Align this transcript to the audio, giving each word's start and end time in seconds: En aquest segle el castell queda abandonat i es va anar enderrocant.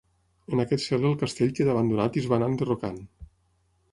En 0.53 0.61
aquest 0.63 0.83
segle 0.85 1.07
el 1.09 1.17
castell 1.23 1.51
queda 1.59 1.75
abandonat 1.75 2.17
i 2.19 2.23
es 2.23 2.29
va 2.31 2.39
anar 2.41 2.47
enderrocant. 2.53 2.99